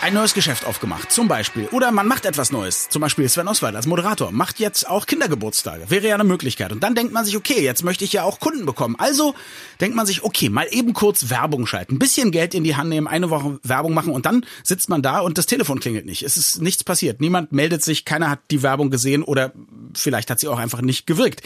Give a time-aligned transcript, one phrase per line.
[0.00, 1.66] ein neues Geschäft aufgemacht, zum Beispiel.
[1.72, 5.90] Oder man macht etwas Neues, zum Beispiel Sven Oswald als Moderator, macht jetzt auch Kindergeburtstage,
[5.90, 6.72] wäre ja eine Möglichkeit.
[6.72, 8.96] Und dann denkt man sich, okay, jetzt möchte ich ja auch Kunden bekommen.
[8.98, 9.34] Also
[9.80, 12.88] denkt man sich, okay, mal eben kurz Werbung schalten, ein bisschen Geld in die Hand
[12.88, 16.22] nehmen, eine Woche Werbung machen und dann sitzt man da und das Telefon klingelt nicht.
[16.22, 17.20] Es ist nichts passiert.
[17.20, 19.52] Niemand meldet sich, keiner hat die Werbung gesehen oder
[19.94, 21.42] vielleicht hat sie auch einfach nicht gewirkt.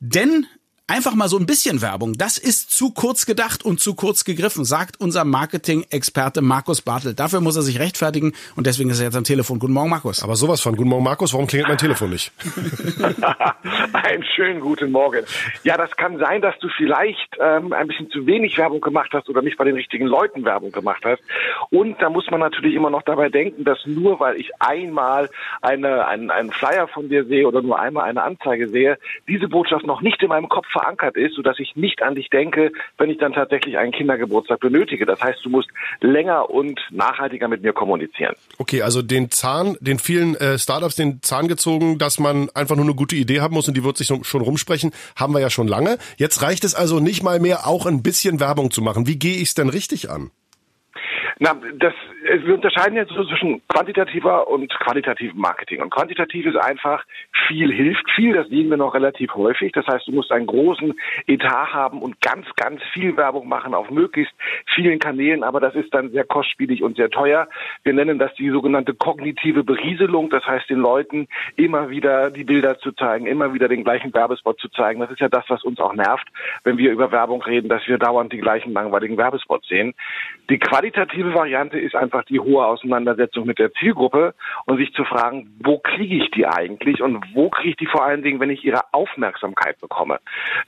[0.00, 0.46] Denn
[0.88, 2.14] Einfach mal so ein bisschen Werbung.
[2.14, 7.14] Das ist zu kurz gedacht und zu kurz gegriffen, sagt unser Marketing-Experte Markus Bartel.
[7.14, 9.60] Dafür muss er sich rechtfertigen und deswegen ist er jetzt am Telefon.
[9.60, 10.24] Guten Morgen, Markus.
[10.24, 10.74] Aber sowas von.
[10.74, 11.32] Guten Morgen, Markus.
[11.32, 12.32] Warum klingelt mein Telefon nicht?
[13.92, 15.24] Einen schönen guten Morgen.
[15.62, 19.28] Ja, das kann sein, dass du vielleicht ähm, ein bisschen zu wenig Werbung gemacht hast
[19.28, 21.22] oder nicht bei den richtigen Leuten Werbung gemacht hast.
[21.70, 25.30] Und da muss man natürlich immer noch dabei denken, dass nur weil ich einmal
[25.60, 29.86] eine, einen, einen Flyer von dir sehe oder nur einmal eine Anzeige sehe, diese Botschaft
[29.86, 33.18] noch nicht in meinem Kopf verankert ist, sodass ich nicht an dich denke, wenn ich
[33.18, 35.06] dann tatsächlich einen Kindergeburtstag benötige.
[35.06, 35.68] Das heißt, du musst
[36.00, 38.34] länger und nachhaltiger mit mir kommunizieren.
[38.58, 42.84] Okay, also den Zahn, den vielen äh, Startups den Zahn gezogen, dass man einfach nur
[42.84, 45.68] eine gute Idee haben muss und die wird sich schon rumsprechen, haben wir ja schon
[45.68, 45.98] lange.
[46.16, 49.06] Jetzt reicht es also nicht mal mehr, auch ein bisschen Werbung zu machen.
[49.06, 50.30] Wie gehe ich es denn richtig an?
[51.44, 51.92] Na, das,
[52.44, 55.82] wir unterscheiden jetzt so zwischen quantitativer und qualitativem Marketing.
[55.82, 57.04] Und quantitativ ist einfach,
[57.48, 59.72] viel hilft viel, das sehen wir noch relativ häufig.
[59.72, 60.94] Das heißt, du musst einen großen
[61.26, 64.32] Etat haben und ganz, ganz viel Werbung machen auf möglichst
[64.72, 67.48] vielen Kanälen, aber das ist dann sehr kostspielig und sehr teuer.
[67.82, 71.26] Wir nennen das die sogenannte kognitive Berieselung, das heißt, den Leuten
[71.56, 75.00] immer wieder die Bilder zu zeigen, immer wieder den gleichen Werbespot zu zeigen.
[75.00, 76.28] Das ist ja das, was uns auch nervt,
[76.62, 79.94] wenn wir über Werbung reden, dass wir dauernd die gleichen langweiligen Werbespots sehen.
[80.48, 84.34] Die qualitative Variante ist einfach die hohe Auseinandersetzung mit der Zielgruppe
[84.66, 88.04] und sich zu fragen, wo kriege ich die eigentlich und wo kriege ich die vor
[88.04, 90.18] allen Dingen, wenn ich ihre Aufmerksamkeit bekomme.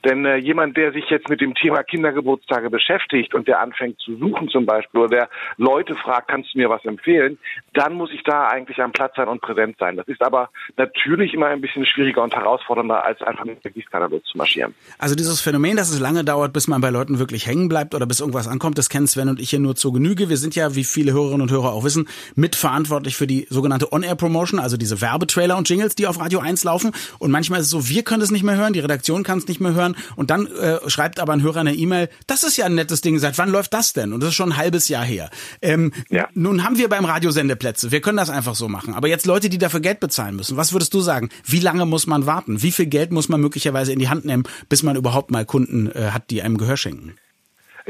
[0.03, 4.15] Denn äh, jemand, der sich jetzt mit dem Thema Kindergeburtstage beschäftigt und der anfängt zu
[4.17, 7.37] suchen zum Beispiel oder der Leute fragt, kannst du mir was empfehlen,
[7.73, 9.97] dann muss ich da eigentlich am Platz sein und präsent sein.
[9.97, 14.09] Das ist aber natürlich immer ein bisschen schwieriger und herausfordernder, als einfach mit der Gießkanne
[14.23, 14.73] zu marschieren.
[14.97, 18.05] Also dieses Phänomen, dass es lange dauert, bis man bei Leuten wirklich hängen bleibt oder
[18.05, 20.29] bis irgendwas ankommt, das kennen Sven und ich hier nur zur Genüge.
[20.29, 24.59] Wir sind ja, wie viele Hörerinnen und Hörer auch wissen, mitverantwortlich für die sogenannte On-Air-Promotion,
[24.59, 26.91] also diese Werbetrailer und Jingles, die auf Radio 1 laufen.
[27.19, 29.47] Und manchmal ist es so, wir können es nicht mehr hören, die Redaktion kann es
[29.47, 29.95] nicht mehr hören.
[30.15, 33.19] Und dann äh, schreibt aber ein Hörer eine E-Mail, das ist ja ein nettes Ding,
[33.19, 34.13] seit wann läuft das denn?
[34.13, 35.29] Und das ist schon ein halbes Jahr her.
[35.61, 36.27] Ähm, ja.
[36.33, 38.93] Nun haben wir beim Radio Sendeplätze, wir können das einfach so machen.
[38.93, 41.29] Aber jetzt Leute, die dafür Geld bezahlen müssen, was würdest du sagen?
[41.43, 42.61] Wie lange muss man warten?
[42.61, 45.91] Wie viel Geld muss man möglicherweise in die Hand nehmen, bis man überhaupt mal Kunden
[45.91, 47.15] äh, hat, die einem Gehör schenken?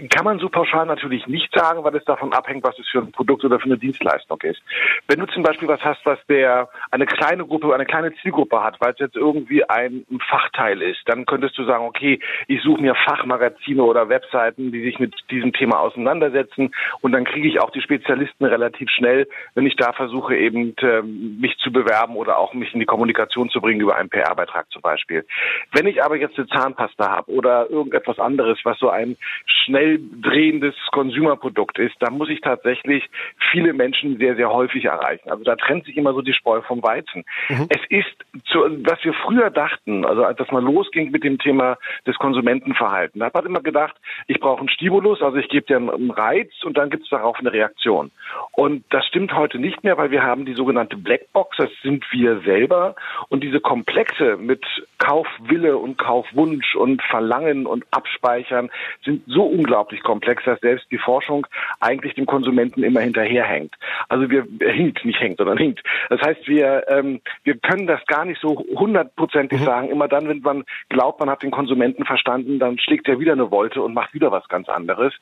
[0.09, 3.13] Kann man so pauschal natürlich nicht sagen, weil es davon abhängt, was es für ein
[3.13, 4.61] Produkt oder für eine Dienstleistung ist.
[5.07, 8.81] Wenn du zum Beispiel was hast, was der eine kleine Gruppe, eine kleine Zielgruppe hat,
[8.81, 12.95] weil es jetzt irgendwie ein, Fachteil ist, dann könntest du sagen, okay, ich suche mir
[12.95, 17.81] Fachmagazine oder Webseiten, die sich mit diesem Thema auseinandersetzen und dann kriege ich auch die
[17.81, 22.73] Spezialisten relativ schnell, wenn ich da versuche eben ähm, mich zu bewerben oder auch mich
[22.73, 25.25] in die Kommunikation zu bringen über einen PR-Beitrag zum Beispiel.
[25.73, 29.84] Wenn ich aber jetzt eine Zahnpasta habe oder irgendetwas anderes, was so ein schnell schnell
[30.21, 33.03] drehendes Konsumerprodukt ist, da muss ich tatsächlich
[33.51, 35.29] viele Menschen sehr, sehr häufig erreichen.
[35.29, 37.23] Also da trennt sich immer so die Spreu vom Weizen.
[37.49, 37.67] Mhm.
[37.69, 41.77] Es ist, zu, was wir früher dachten, also als das mal losging mit dem Thema
[42.05, 43.95] des Konsumentenverhaltens, da hat man immer gedacht,
[44.27, 47.37] ich brauche einen Stimulus, also ich gebe dir einen Reiz und dann gibt es darauf
[47.39, 48.11] eine Reaktion.
[48.51, 52.41] Und das stimmt heute nicht mehr, weil wir haben die sogenannte Blackbox, das sind wir
[52.41, 52.95] selber.
[53.29, 54.65] Und diese Komplexe mit
[54.97, 58.69] Kaufwille und Kaufwunsch und Verlangen und Abspeichern
[59.03, 61.45] sind so unglaublich unglaublich komplex, dass selbst die Forschung
[61.81, 63.75] eigentlich dem Konsumenten immer hinterherhängt.
[64.07, 65.83] Also wir hinkt, nicht hängt, sondern hinkt.
[66.09, 69.65] Das heißt, wir ähm, wir können das gar nicht so hundertprozentig mhm.
[69.65, 69.89] sagen.
[69.89, 73.51] Immer dann, wenn man glaubt, man hat den Konsumenten verstanden, dann schlägt er wieder eine
[73.51, 75.13] Wolte und macht wieder was ganz anderes.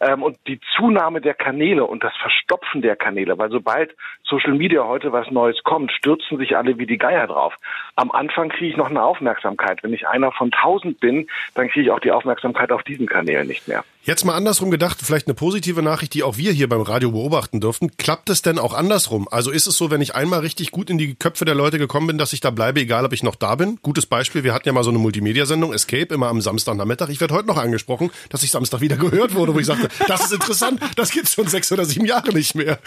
[0.00, 3.94] Ähm, und die Zunahme der Kanäle und das Verstopfen der Kanäle, weil sobald
[4.24, 7.54] Social Media heute was Neues kommt, stürzen sich alle wie die Geier drauf.
[7.94, 9.82] Am Anfang kriege ich noch eine Aufmerksamkeit.
[9.82, 13.46] Wenn ich einer von tausend bin, dann kriege ich auch die Aufmerksamkeit auf diesen Kanälen
[13.46, 13.84] nicht mehr.
[14.02, 17.60] Jetzt mal andersrum gedacht, vielleicht eine positive Nachricht, die auch wir hier beim Radio beobachten
[17.60, 17.96] dürften.
[17.98, 19.28] Klappt es denn auch andersrum?
[19.30, 22.06] Also ist es so, wenn ich einmal richtig gut in die Köpfe der Leute gekommen
[22.06, 23.78] bin, dass ich da bleibe, egal ob ich noch da bin?
[23.82, 27.10] Gutes Beispiel, wir hatten ja mal so eine Multimedia-Sendung, Escape, immer am Samstagnachmittag.
[27.10, 30.24] Ich werde heute noch angesprochen, dass ich Samstag wieder gehört wurde, wo ich sagte, das
[30.24, 32.78] ist interessant, das gibt's schon sechs oder sieben Jahre nicht mehr.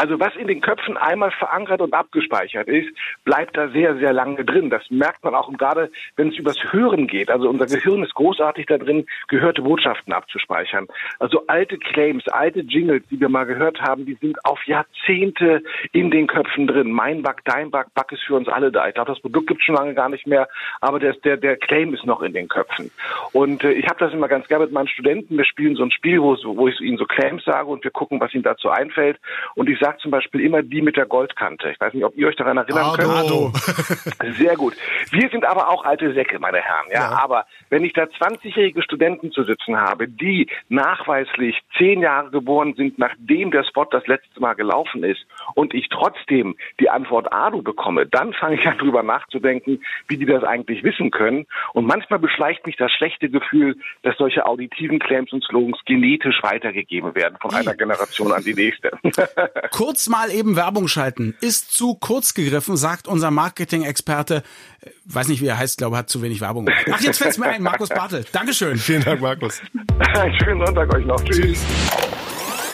[0.00, 2.88] Also was in den Köpfen einmal verankert und abgespeichert ist,
[3.26, 4.70] bleibt da sehr, sehr lange drin.
[4.70, 7.30] Das merkt man auch gerade, wenn es übers Hören geht.
[7.30, 10.86] Also unser Gehirn ist großartig da drin, gehörte Botschaften abzuspeichern.
[11.18, 15.62] Also alte Claims, alte Jingles, die wir mal gehört haben, die sind auf Jahrzehnte
[15.92, 16.92] in den Köpfen drin.
[16.92, 18.88] Mein Back, dein Back, Back ist für uns alle da.
[18.88, 20.48] Ich glaube, das Produkt gibt es schon lange gar nicht mehr,
[20.80, 22.90] aber der, der, der Claim ist noch in den Köpfen.
[23.32, 25.36] Und äh, ich habe das immer ganz gerne mit meinen Studenten.
[25.36, 28.18] Wir spielen so ein Spiel, wo, wo ich ihnen so Claims sage und wir gucken,
[28.18, 29.20] was ihnen dazu einfällt.
[29.54, 31.70] Und ich sage zum Beispiel immer die mit der Goldkante.
[31.70, 33.52] Ich weiß nicht, ob ihr euch daran erinnern Ardo.
[33.52, 34.36] könnt.
[34.36, 34.74] Sehr gut.
[35.10, 36.86] Wir sind aber auch alte Säcke, meine Herren.
[36.90, 37.22] Ja, Ja.
[37.22, 42.98] aber wenn ich da 20-jährige Studenten zu sitzen habe, die nachweislich zehn Jahre geboren sind,
[42.98, 48.06] nachdem der Spot das letzte Mal gelaufen ist, und ich trotzdem die Antwort Adu bekomme,
[48.06, 51.46] dann fange ich an drüber nachzudenken, wie die das eigentlich wissen können.
[51.72, 57.14] Und manchmal beschleicht mich das schlechte Gefühl, dass solche auditiven Claims und Slogans genetisch weitergegeben
[57.14, 58.90] werden von einer Generation an die nächste.
[59.80, 61.34] Kurz mal eben Werbung schalten.
[61.40, 64.42] Ist zu kurz gegriffen, sagt unser Marketing-Experte.
[64.82, 66.84] Äh, Weiß nicht, wie er heißt, glaube, hat zu wenig Werbung gemacht.
[66.92, 67.62] Ach, jetzt fällt's mir ein.
[67.62, 68.26] Markus Bartel.
[68.30, 68.76] Dankeschön.
[68.76, 69.62] Vielen Dank, Markus.
[69.98, 71.24] Einen schönen Sonntag euch noch.
[71.24, 71.64] Tschüss.